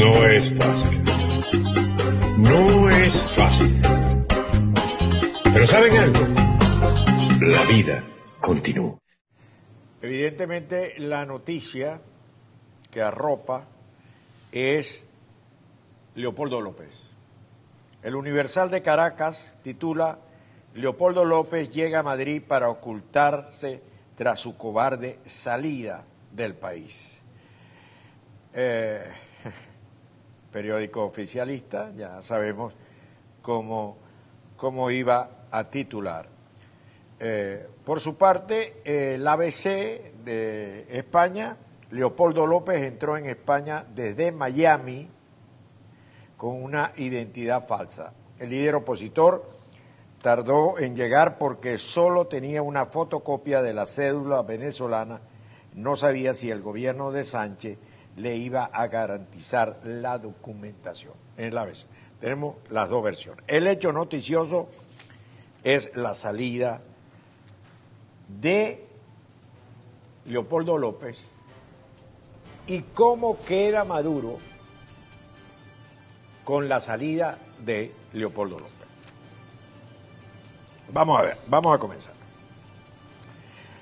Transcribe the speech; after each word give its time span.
No 0.00 0.26
es 0.26 0.54
fácil. 0.54 1.04
No 2.38 2.88
es 2.88 3.22
fácil. 3.34 3.82
Pero 5.44 5.66
¿saben 5.66 5.94
algo? 5.98 6.20
La 7.42 7.62
vida 7.66 8.02
continúa. 8.40 8.96
Evidentemente 10.00 10.94
la 10.96 11.26
noticia 11.26 12.00
que 12.90 13.02
arropa 13.02 13.66
es 14.52 15.04
Leopoldo 16.14 16.62
López. 16.62 17.10
El 18.02 18.14
Universal 18.14 18.70
de 18.70 18.80
Caracas 18.80 19.52
titula 19.62 20.18
Leopoldo 20.76 21.26
López 21.26 21.68
llega 21.68 21.98
a 21.98 22.02
Madrid 22.02 22.42
para 22.48 22.70
ocultarse 22.70 23.82
tras 24.14 24.40
su 24.40 24.56
cobarde 24.56 25.18
salida 25.26 26.06
del 26.32 26.54
país. 26.54 27.20
Eh, 28.54 29.04
periódico 30.52 31.04
oficialista, 31.04 31.92
ya 31.96 32.20
sabemos 32.22 32.74
cómo, 33.42 33.96
cómo 34.56 34.90
iba 34.90 35.46
a 35.50 35.64
titular. 35.64 36.28
Eh, 37.18 37.66
por 37.84 38.00
su 38.00 38.16
parte, 38.16 38.80
el 38.84 39.26
ABC 39.26 40.14
de 40.24 40.86
España, 40.90 41.56
Leopoldo 41.90 42.46
López 42.46 42.82
entró 42.82 43.16
en 43.16 43.26
España 43.26 43.84
desde 43.94 44.32
Miami 44.32 45.08
con 46.36 46.62
una 46.62 46.92
identidad 46.96 47.66
falsa. 47.66 48.12
El 48.38 48.50
líder 48.50 48.76
opositor 48.76 49.50
tardó 50.22 50.78
en 50.78 50.96
llegar 50.96 51.36
porque 51.36 51.78
solo 51.78 52.26
tenía 52.26 52.62
una 52.62 52.86
fotocopia 52.86 53.60
de 53.60 53.74
la 53.74 53.86
cédula 53.86 54.42
venezolana, 54.42 55.20
no 55.74 55.96
sabía 55.96 56.32
si 56.32 56.50
el 56.50 56.62
gobierno 56.62 57.12
de 57.12 57.24
Sánchez 57.24 57.78
le 58.16 58.36
iba 58.36 58.64
a 58.64 58.86
garantizar 58.88 59.80
la 59.84 60.18
documentación. 60.18 61.14
En 61.36 61.54
la 61.54 61.64
vez 61.64 61.86
tenemos 62.20 62.56
las 62.70 62.88
dos 62.88 63.02
versiones. 63.02 63.44
El 63.46 63.66
hecho 63.66 63.92
noticioso 63.92 64.68
es 65.62 65.94
la 65.96 66.14
salida 66.14 66.80
de 68.28 68.86
Leopoldo 70.26 70.78
López 70.78 71.24
y 72.66 72.82
cómo 72.94 73.40
queda 73.44 73.84
Maduro 73.84 74.38
con 76.44 76.68
la 76.68 76.80
salida 76.80 77.38
de 77.64 77.92
Leopoldo 78.12 78.58
López. 78.58 78.74
Vamos 80.92 81.20
a 81.20 81.22
ver, 81.22 81.38
vamos 81.46 81.74
a 81.74 81.78
comenzar. 81.78 82.12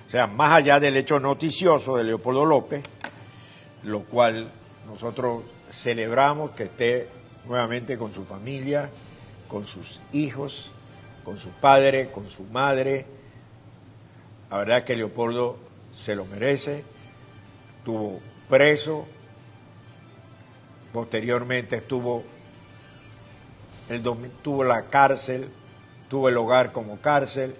O 0.06 0.10
sea, 0.10 0.26
más 0.26 0.52
allá 0.52 0.80
del 0.80 0.96
hecho 0.96 1.20
noticioso 1.20 1.96
de 1.96 2.04
Leopoldo 2.04 2.44
López, 2.44 2.82
lo 3.82 4.04
cual 4.04 4.50
nosotros 4.86 5.44
celebramos 5.70 6.52
que 6.52 6.64
esté 6.64 7.08
nuevamente 7.46 7.96
con 7.96 8.12
su 8.12 8.24
familia, 8.24 8.90
con 9.48 9.64
sus 9.64 10.00
hijos, 10.12 10.70
con 11.24 11.36
su 11.36 11.50
padre, 11.50 12.10
con 12.10 12.28
su 12.28 12.44
madre. 12.44 13.06
La 14.50 14.58
verdad 14.58 14.84
que 14.84 14.96
Leopoldo 14.96 15.58
se 15.92 16.14
lo 16.14 16.24
merece, 16.24 16.84
estuvo 17.78 18.20
preso, 18.48 19.06
posteriormente 20.92 21.76
estuvo 21.76 22.24
el, 23.88 24.02
tuvo 24.42 24.64
la 24.64 24.86
cárcel, 24.86 25.50
tuvo 26.08 26.28
el 26.28 26.36
hogar 26.36 26.72
como 26.72 27.00
cárcel 27.00 27.54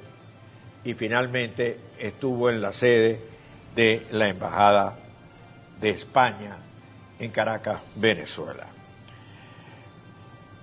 y 0.85 0.95
finalmente 0.95 1.79
estuvo 1.99 2.51
en 2.51 2.61
la 2.63 2.73
sede 2.73 3.21
de 3.75 4.07
la 4.11 4.29
Embajada 4.29 4.99
de 5.81 5.91
España 5.91 6.57
en 7.19 7.31
Caracas, 7.31 7.81
Venezuela. 7.97 8.67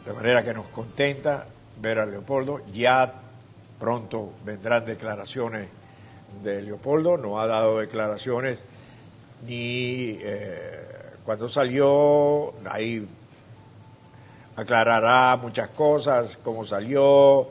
De 0.06 0.14
manera 0.14 0.44
que 0.44 0.54
nos 0.54 0.68
contenta 0.70 1.48
ver 1.82 2.00
a 2.00 2.06
Leopoldo. 2.06 2.62
Ya 2.72 3.12
pronto 3.80 4.34
vendrán 4.44 4.86
declaraciones 4.86 5.68
de 6.44 6.62
Leopoldo, 6.62 7.18
no 7.18 7.40
ha 7.40 7.48
dado 7.48 7.80
declaraciones 7.80 8.62
ni 9.46 10.18
eh, 10.22 10.84
cuando 11.26 11.50
salió, 11.50 12.54
ahí 12.70 13.08
aclarará 14.56 15.38
muchas 15.38 15.70
cosas, 15.70 16.38
cómo 16.38 16.66
salió, 16.66 17.48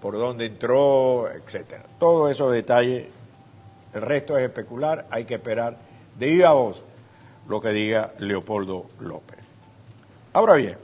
por 0.00 0.14
dónde 0.14 0.46
entró, 0.46 1.28
etcétera. 1.30 1.84
Todo 1.98 2.28
esos 2.28 2.52
detalles, 2.52 3.06
el 3.94 4.02
resto 4.02 4.36
es 4.36 4.44
especular, 4.44 5.06
hay 5.10 5.24
que 5.24 5.34
esperar 5.34 5.76
de 6.18 6.26
viva 6.26 6.52
voz 6.52 6.82
lo 7.48 7.60
que 7.60 7.70
diga 7.70 8.12
Leopoldo 8.18 8.86
López. 9.00 9.38
Ahora 10.32 10.54
bien, 10.54 10.78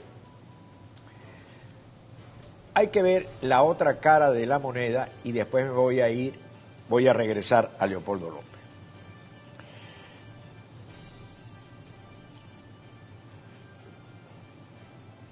hay 2.73 2.87
que 2.87 3.01
ver 3.01 3.27
la 3.41 3.63
otra 3.63 3.99
cara 3.99 4.31
de 4.31 4.45
la 4.45 4.59
moneda 4.59 5.09
y 5.23 5.31
después 5.31 5.63
me 5.63 5.71
voy 5.71 6.01
a 6.01 6.09
ir, 6.09 6.37
voy 6.89 7.07
a 7.07 7.13
regresar 7.13 7.71
a 7.79 7.85
Leopoldo 7.85 8.29
López. 8.29 8.45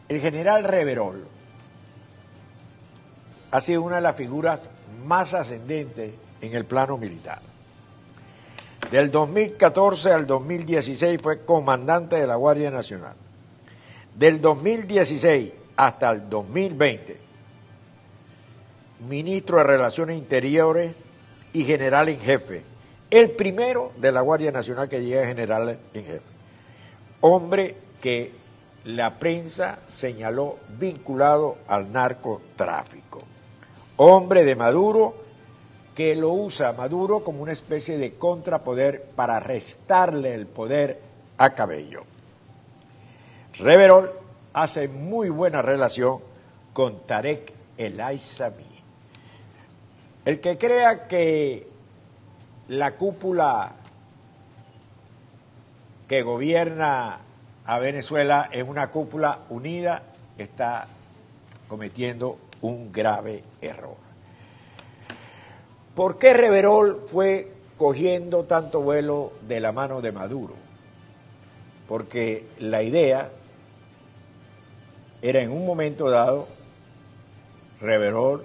El 0.07 0.21
general 0.21 0.63
Reverol 0.63 1.27
ha 3.49 3.59
sido 3.59 3.81
una 3.81 3.95
de 3.95 4.01
las 4.01 4.15
figuras 4.15 4.69
más 5.03 5.33
ascendentes 5.33 6.13
en 6.41 6.55
el 6.55 6.65
plano 6.65 6.97
militar. 6.97 7.52
Del 8.93 9.09
2014 9.09 10.11
al 10.11 10.27
2016 10.27 11.19
fue 11.19 11.43
comandante 11.43 12.15
de 12.15 12.27
la 12.27 12.35
Guardia 12.35 12.69
Nacional. 12.69 13.15
Del 14.15 14.39
2016 14.39 15.51
hasta 15.75 16.11
el 16.11 16.29
2020, 16.29 17.17
ministro 19.09 19.57
de 19.57 19.63
Relaciones 19.63 20.15
Interiores 20.15 20.95
y 21.53 21.63
general 21.63 22.07
en 22.09 22.19
jefe. 22.19 22.61
El 23.09 23.31
primero 23.31 23.93
de 23.97 24.11
la 24.11 24.21
Guardia 24.21 24.51
Nacional 24.51 24.87
que 24.87 25.03
llega 25.03 25.23
a 25.23 25.25
general 25.25 25.79
en 25.91 26.05
jefe. 26.05 26.21
Hombre 27.21 27.75
que 27.99 28.31
la 28.83 29.17
prensa 29.17 29.79
señaló 29.89 30.57
vinculado 30.77 31.57
al 31.67 31.91
narcotráfico. 31.91 33.23
Hombre 33.95 34.43
de 34.43 34.55
Maduro 34.55 35.22
que 35.95 36.15
lo 36.15 36.29
usa 36.29 36.73
Maduro 36.73 37.23
como 37.23 37.41
una 37.41 37.51
especie 37.51 37.97
de 37.97 38.15
contrapoder 38.15 39.03
para 39.15 39.39
restarle 39.39 40.33
el 40.33 40.47
poder 40.47 40.99
a 41.37 41.53
Cabello. 41.53 42.03
Reverol 43.53 44.11
hace 44.53 44.87
muy 44.87 45.29
buena 45.29 45.61
relación 45.61 46.19
con 46.73 47.05
Tarek 47.05 47.53
El 47.77 48.01
Aizami. 48.01 48.65
El 50.25 50.39
que 50.39 50.57
crea 50.57 51.07
que 51.07 51.67
la 52.69 52.95
cúpula 52.95 53.73
que 56.07 56.23
gobierna 56.23 57.19
a 57.65 57.79
Venezuela 57.79 58.49
es 58.51 58.67
una 58.67 58.89
cúpula 58.89 59.39
unida 59.49 60.03
está 60.37 60.87
cometiendo 61.67 62.37
un 62.61 62.91
grave 62.91 63.43
error. 63.61 64.12
¿Por 65.95 66.17
qué 66.17 66.33
Reverol 66.33 67.03
fue 67.05 67.51
cogiendo 67.77 68.45
tanto 68.45 68.81
vuelo 68.81 69.33
de 69.47 69.59
la 69.59 69.71
mano 69.71 70.01
de 70.01 70.11
Maduro? 70.11 70.55
Porque 71.87 72.47
la 72.59 72.81
idea 72.81 73.29
era 75.21 75.41
en 75.41 75.51
un 75.51 75.65
momento 75.65 76.09
dado 76.09 76.47
Reverol 77.79 78.43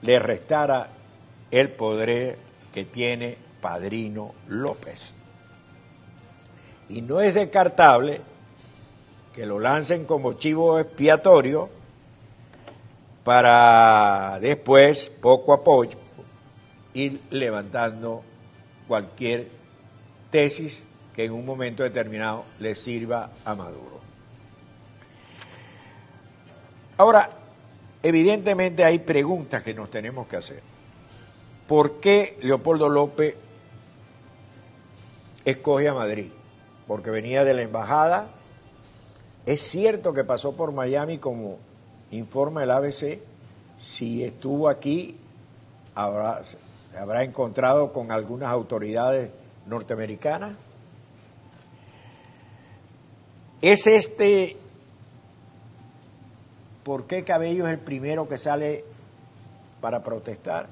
le 0.00 0.18
restara 0.18 0.88
el 1.50 1.70
poder 1.70 2.38
que 2.72 2.84
tiene 2.84 3.36
Padrino 3.60 4.34
López. 4.48 5.14
Y 6.88 7.02
no 7.02 7.20
es 7.20 7.34
descartable 7.34 8.20
que 9.34 9.44
lo 9.44 9.58
lancen 9.58 10.04
como 10.04 10.34
chivo 10.34 10.78
expiatorio 10.78 11.68
para 13.24 14.38
después, 14.40 15.10
poco 15.20 15.52
a 15.52 15.64
poco, 15.64 16.05
ir 16.96 17.20
levantando 17.30 18.22
cualquier 18.88 19.48
tesis 20.30 20.86
que 21.14 21.24
en 21.24 21.32
un 21.32 21.44
momento 21.44 21.82
determinado 21.82 22.44
le 22.58 22.74
sirva 22.74 23.30
a 23.44 23.54
Maduro. 23.54 24.00
Ahora, 26.96 27.28
evidentemente 28.02 28.82
hay 28.84 28.98
preguntas 29.00 29.62
que 29.62 29.74
nos 29.74 29.90
tenemos 29.90 30.26
que 30.26 30.36
hacer. 30.36 30.62
¿Por 31.66 32.00
qué 32.00 32.38
Leopoldo 32.40 32.88
López 32.88 33.34
escoge 35.44 35.88
a 35.88 35.94
Madrid? 35.94 36.30
Porque 36.86 37.10
venía 37.10 37.44
de 37.44 37.52
la 37.52 37.62
embajada. 37.62 38.28
Es 39.44 39.60
cierto 39.60 40.14
que 40.14 40.24
pasó 40.24 40.52
por 40.52 40.72
Miami 40.72 41.18
como 41.18 41.58
informa 42.10 42.62
el 42.62 42.70
ABC. 42.70 43.20
Si 43.76 44.24
estuvo 44.24 44.68
aquí, 44.70 45.16
habrá, 45.94 46.42
habrá 46.98 47.24
encontrado 47.24 47.92
con 47.92 48.10
algunas 48.10 48.50
autoridades 48.50 49.30
norteamericanas. 49.66 50.52
¿Es 53.60 53.86
este, 53.86 54.56
por 56.84 57.06
qué 57.06 57.24
Cabello 57.24 57.66
es 57.66 57.72
el 57.72 57.78
primero 57.80 58.28
que 58.28 58.38
sale 58.38 58.84
para 59.80 60.02
protestar? 60.02 60.68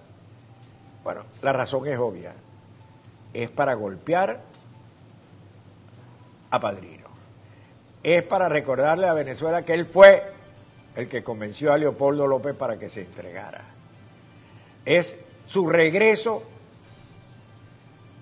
Bueno, 1.03 1.23
la 1.43 1.53
razón 1.53 1.87
es 1.87 1.99
obvia. 1.99 2.33
Es 3.33 3.51
para 3.51 3.75
golpear 3.75 4.41
a 6.51 6.61
Padrino. 6.61 7.09
Es 8.03 8.23
para 8.23 8.49
recordarle 8.49 9.09
a 9.09 9.15
Venezuela 9.15 9.65
que 9.65 9.75
él 9.75 9.87
fue 9.87 10.23
el 10.95 11.09
que 11.09 11.25
convenció 11.25 11.73
a 11.73 11.79
Leopoldo 11.79 12.27
López 12.27 12.55
para 12.55 12.79
que 12.79 12.89
se 12.89 13.03
entregara. 13.03 13.65
Es 14.85 15.17
su 15.47 15.69
regreso 15.69 16.43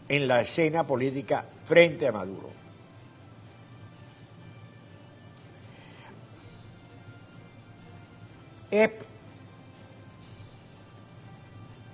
en 0.08 0.28
la 0.28 0.40
escena 0.40 0.86
política 0.86 1.44
frente 1.64 2.08
a 2.08 2.12
Maduro. 2.12 2.50
Es 8.70 8.90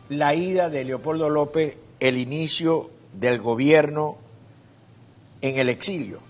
la 0.08 0.34
ida 0.34 0.70
de 0.70 0.84
Leopoldo 0.84 1.28
López 1.28 1.76
el 2.00 2.16
inicio 2.16 2.90
del 3.12 3.38
gobierno 3.40 4.16
en 5.40 5.58
el 5.58 5.68
exilio. 5.68 6.27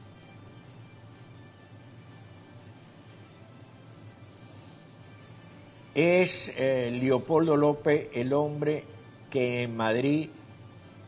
Es 5.98 6.52
eh, 6.56 6.92
Leopoldo 6.92 7.56
López 7.56 8.10
el 8.12 8.32
hombre 8.32 8.84
que 9.30 9.64
en 9.64 9.76
Madrid 9.76 10.30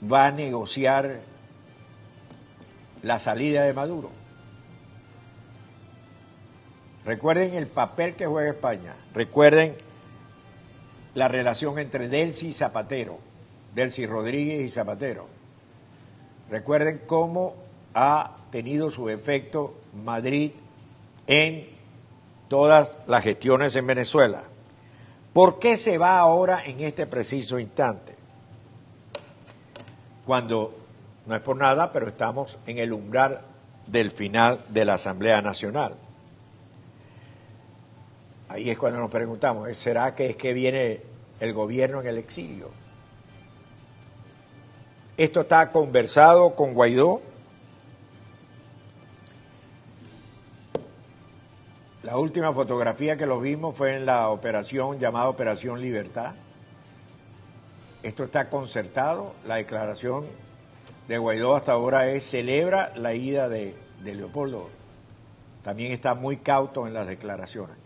va 0.02 0.26
a 0.26 0.32
negociar 0.32 1.20
la 3.00 3.20
salida 3.20 3.62
de 3.62 3.72
Maduro. 3.72 4.10
Recuerden 7.04 7.54
el 7.54 7.68
papel 7.68 8.16
que 8.16 8.26
juega 8.26 8.50
España. 8.50 8.96
Recuerden 9.14 9.76
la 11.14 11.28
relación 11.28 11.78
entre 11.78 12.08
Delcy 12.08 12.48
y 12.48 12.52
Zapatero, 12.52 13.18
Delcy 13.72 14.06
Rodríguez 14.06 14.60
y 14.60 14.70
Zapatero. 14.70 15.28
Recuerden 16.50 17.00
cómo 17.06 17.54
ha 17.94 18.38
tenido 18.50 18.90
su 18.90 19.08
efecto 19.08 19.72
Madrid 19.94 20.50
en 21.28 21.68
todas 22.48 22.98
las 23.06 23.22
gestiones 23.22 23.76
en 23.76 23.86
Venezuela. 23.86 24.50
¿Por 25.32 25.58
qué 25.58 25.76
se 25.76 25.96
va 25.96 26.18
ahora 26.18 26.62
en 26.64 26.80
este 26.80 27.06
preciso 27.06 27.58
instante? 27.58 28.14
Cuando, 30.26 30.74
no 31.26 31.36
es 31.36 31.42
por 31.42 31.56
nada, 31.56 31.92
pero 31.92 32.08
estamos 32.08 32.58
en 32.66 32.78
el 32.78 32.92
umbral 32.92 33.40
del 33.86 34.10
final 34.10 34.60
de 34.68 34.84
la 34.84 34.94
Asamblea 34.94 35.40
Nacional. 35.40 35.94
Ahí 38.48 38.68
es 38.68 38.78
cuando 38.78 38.98
nos 38.98 39.10
preguntamos, 39.10 39.76
¿será 39.76 40.14
que 40.14 40.30
es 40.30 40.36
que 40.36 40.52
viene 40.52 41.02
el 41.38 41.52
gobierno 41.52 42.00
en 42.00 42.08
el 42.08 42.18
exilio? 42.18 42.70
Esto 45.16 45.42
está 45.42 45.70
conversado 45.70 46.56
con 46.56 46.74
Guaidó. 46.74 47.22
La 52.10 52.16
última 52.16 52.52
fotografía 52.52 53.16
que 53.16 53.24
lo 53.24 53.38
vimos 53.38 53.76
fue 53.76 53.94
en 53.94 54.04
la 54.04 54.30
operación 54.30 54.98
llamada 54.98 55.28
Operación 55.28 55.80
Libertad. 55.80 56.34
Esto 58.02 58.24
está 58.24 58.50
concertado. 58.50 59.34
La 59.46 59.54
declaración 59.54 60.26
de 61.06 61.18
Guaidó 61.18 61.54
hasta 61.54 61.70
ahora 61.70 62.10
es 62.10 62.24
celebra 62.24 62.92
la 62.96 63.14
ida 63.14 63.48
de, 63.48 63.76
de 64.02 64.14
Leopoldo. 64.16 64.70
También 65.62 65.92
está 65.92 66.16
muy 66.16 66.38
cauto 66.38 66.88
en 66.88 66.94
las 66.94 67.06
declaraciones. 67.06 67.76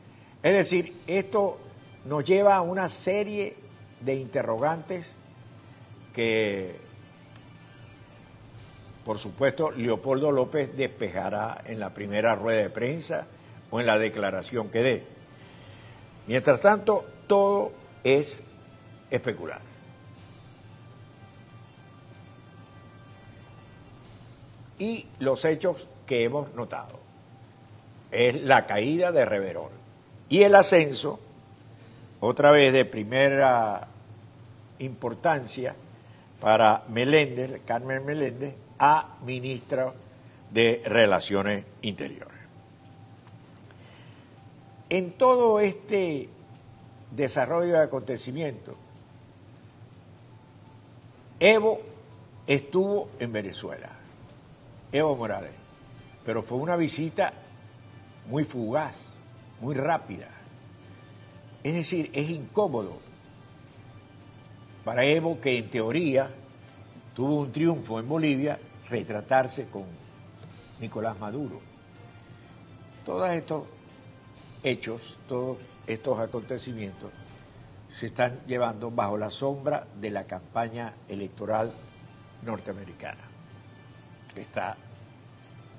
Es 0.42 0.54
decir, 0.54 0.96
esto 1.06 1.58
nos 2.06 2.24
lleva 2.24 2.56
a 2.56 2.62
una 2.62 2.88
serie 2.88 3.58
de 4.00 4.14
interrogantes 4.14 5.16
que, 6.14 6.78
por 9.04 9.18
supuesto, 9.18 9.70
Leopoldo 9.70 10.32
López 10.32 10.74
despejará 10.74 11.58
en 11.66 11.78
la 11.78 11.90
primera 11.92 12.34
rueda 12.34 12.62
de 12.62 12.70
prensa 12.70 13.26
o 13.74 13.80
en 13.80 13.86
la 13.86 13.98
declaración 13.98 14.68
que 14.68 14.82
dé. 14.84 15.04
Mientras 16.28 16.60
tanto, 16.60 17.04
todo 17.26 17.72
es 18.04 18.40
especular. 19.10 19.60
Y 24.78 25.06
los 25.18 25.44
hechos 25.44 25.88
que 26.06 26.22
hemos 26.22 26.54
notado 26.54 27.00
es 28.12 28.40
la 28.44 28.64
caída 28.64 29.10
de 29.10 29.24
Reverón 29.24 29.70
y 30.28 30.42
el 30.42 30.54
ascenso, 30.54 31.18
otra 32.20 32.52
vez 32.52 32.72
de 32.72 32.84
primera 32.84 33.88
importancia 34.78 35.74
para 36.40 36.84
Meléndez, 36.90 37.60
Carmen 37.66 38.06
Meléndez, 38.06 38.54
a 38.78 39.16
ministra 39.24 39.92
de 40.52 40.80
Relaciones 40.84 41.64
Interiores. 41.82 42.33
En 44.94 45.10
todo 45.14 45.58
este 45.58 46.28
desarrollo 47.10 47.72
de 47.72 47.82
acontecimientos, 47.82 48.76
Evo 51.40 51.80
estuvo 52.46 53.08
en 53.18 53.32
Venezuela, 53.32 53.88
Evo 54.92 55.16
Morales, 55.16 55.50
pero 56.24 56.44
fue 56.44 56.58
una 56.58 56.76
visita 56.76 57.32
muy 58.28 58.44
fugaz 58.44 58.94
muy 59.60 59.74
rápida. 59.74 60.28
Es 61.64 61.74
decir, 61.74 62.12
es 62.12 62.30
incómodo 62.30 62.98
para 64.84 65.04
Evo, 65.04 65.40
que 65.40 65.58
en 65.58 65.70
teoría 65.70 66.30
tuvo 67.16 67.40
un 67.40 67.50
triunfo 67.50 67.98
en 67.98 68.08
Bolivia, 68.08 68.60
retratarse 68.88 69.66
con 69.66 69.86
Nicolás 70.78 71.18
Maduro. 71.18 71.60
Todos 73.04 73.28
estos 73.30 73.73
hechos, 74.64 75.18
todos 75.28 75.58
estos 75.86 76.18
acontecimientos 76.18 77.12
se 77.88 78.06
están 78.06 78.40
llevando 78.46 78.90
bajo 78.90 79.16
la 79.16 79.30
sombra 79.30 79.86
de 80.00 80.10
la 80.10 80.24
campaña 80.24 80.94
electoral 81.08 81.72
norteamericana, 82.42 83.20
que 84.34 84.40
está 84.40 84.76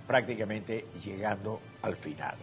prácticamente 0.08 0.86
llegando 1.04 1.60
al 1.82 1.98
final. 1.98 2.36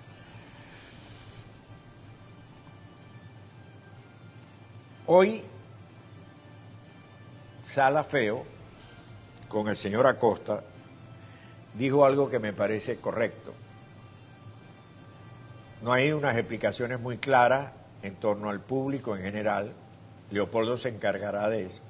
Hoy, 5.06 5.42
Sala 7.62 8.04
Feo, 8.04 8.44
con 9.48 9.68
el 9.68 9.76
señor 9.76 10.06
Acosta, 10.06 10.62
dijo 11.74 12.04
algo 12.04 12.28
que 12.28 12.38
me 12.38 12.52
parece 12.52 12.96
correcto. 12.96 13.54
No 15.82 15.92
hay 15.92 16.12
unas 16.12 16.36
explicaciones 16.36 17.00
muy 17.00 17.18
claras 17.18 17.72
en 18.02 18.14
torno 18.14 18.50
al 18.50 18.60
público 18.60 19.16
en 19.16 19.22
general. 19.22 19.72
Leopoldo 20.30 20.76
se 20.76 20.90
encargará 20.90 21.48
de 21.48 21.66
eso. 21.66 21.82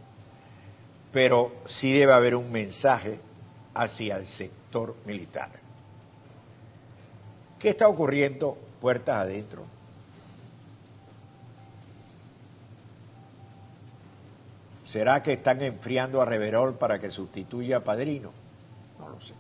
Pero 1.12 1.52
sí 1.66 1.92
debe 1.92 2.14
haber 2.14 2.34
un 2.34 2.50
mensaje 2.50 3.20
hacia 3.74 4.16
el 4.16 4.24
sector 4.24 4.96
militar. 5.04 5.50
¿Qué 7.58 7.68
está 7.68 7.86
ocurriendo 7.86 8.56
puertas 8.80 9.16
adentro? 9.16 9.64
¿Será 14.84 15.22
que 15.22 15.34
están 15.34 15.62
enfriando 15.62 16.20
a 16.20 16.24
Reverol 16.24 16.74
para 16.74 16.98
que 16.98 17.10
sustituya 17.10 17.78
a 17.78 17.80
Padrino? 17.80 18.32
No 18.98 19.10
lo 19.10 19.20
sé. 19.20 19.34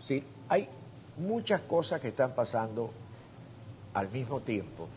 Sí, 0.00 0.24
hay 0.48 0.68
muchas 1.16 1.62
cosas 1.62 2.00
que 2.00 2.08
están 2.08 2.34
pasando 2.34 2.90
al 3.98 4.10
mismo 4.10 4.40
tiempo 4.40 4.88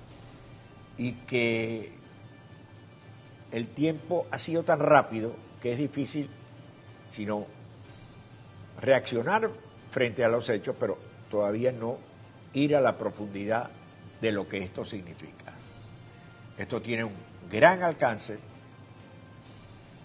y 0.98 1.14
que 1.14 1.92
el 3.52 3.68
tiempo 3.68 4.28
ha 4.32 4.38
sido 4.38 4.64
tan 4.64 4.80
rápido 4.80 5.34
que 5.62 5.74
es 5.74 5.78
difícil, 5.78 6.30
sino 7.10 7.46
reaccionar 8.80 9.50
frente 9.90 10.24
a 10.24 10.30
los 10.30 10.50
hechos, 10.50 10.76
pero 10.80 10.98
todavía 11.30 11.72
no 11.72 11.98
ir 12.54 12.76
a 12.76 12.82
la 12.82 12.98
profundidad 12.98 13.70
de 14.22 14.32
lo 14.32 14.48
que 14.48 14.64
esto 14.64 14.86
significa. 14.86 15.54
Esto 16.58 16.82
tiene 16.82 17.04
un 17.04 17.14
gran 17.50 17.84
alcance 17.84 18.40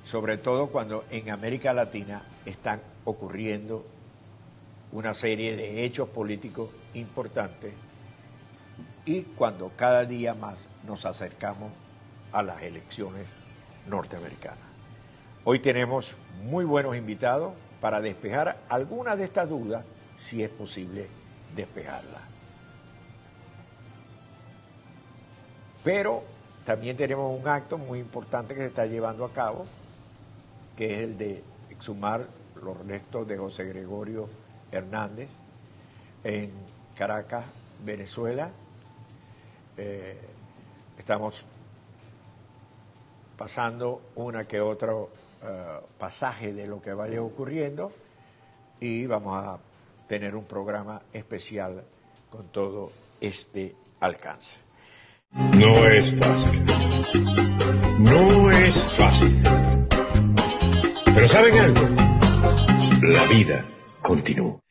sobre 0.07 0.39
todo 0.39 0.69
cuando 0.69 1.05
en 1.11 1.31
América 1.31 1.75
Latina 1.75 2.23
están 2.45 2.81
ocurriendo 3.05 3.85
una 4.93 5.13
serie 5.13 5.57
de 5.57 5.85
hechos 5.85 6.09
políticos 6.09 6.71
importantes 6.95 7.73
y 9.05 9.23
cuando 9.23 9.71
cada 9.77 10.05
día 10.05 10.35
más 10.35 10.69
nos 10.87 11.05
acercamos 11.05 11.73
a 12.33 12.43
las 12.43 12.63
elecciones 12.63 13.27
norteamericanas. 13.87 14.59
Hoy 15.45 15.61
tenemos 15.61 16.17
muy 16.43 16.65
buenos 16.65 16.97
invitados 16.97 17.55
para 17.81 18.01
despejar 18.01 18.59
algunas 18.69 19.17
de 19.17 19.25
estas 19.25 19.49
dudas, 19.49 19.85
si 20.17 20.43
es 20.43 20.51
posible 20.51 21.09
despejarla. 21.55 22.21
Pero 25.85 26.25
también 26.65 26.97
tenemos 26.97 27.39
un 27.39 27.47
acto 27.47 27.79
muy 27.79 28.01
importante 28.01 28.55
que 28.55 28.63
se 28.63 28.67
está 28.67 28.87
llevando 28.87 29.25
a 29.25 29.33
cabo, 29.33 29.67
que 30.77 30.95
es 30.95 31.01
el 31.03 31.17
de 31.17 31.45
exhumar 31.71 32.27
los 32.61 32.85
restos 32.87 33.29
de 33.29 33.39
José 33.39 33.67
Gregorio 33.67 34.29
Hernández 34.73 35.31
en 36.25 36.51
Caracas, 36.97 37.45
Venezuela. 37.85 38.51
Eh, 39.77 40.19
estamos 40.99 41.45
pasando 43.37 44.01
una 44.17 44.47
que 44.47 44.61
otro 44.61 45.11
eh, 45.43 45.81
pasaje 45.99 46.53
de 46.53 46.67
lo 46.67 46.81
que 46.81 46.95
vaya 46.95 47.21
ocurriendo 47.23 47.93
y 48.81 49.07
vamos 49.07 49.45
a 49.45 49.59
tener 50.09 50.35
un 50.35 50.45
programa 50.45 51.03
especial 51.13 51.83
con 52.31 52.49
todo 52.49 52.93
este 53.21 53.75
alcance. 54.01 54.59
No 55.31 55.87
es 55.87 56.15
fácil. 56.19 56.65
No 57.99 58.51
es 58.51 58.77
fácil. 58.95 59.43
Pero 61.15 61.29
¿saben 61.29 61.59
algo? 61.59 61.81
La 63.03 63.25
vida 63.27 63.65
continúa. 64.03 64.66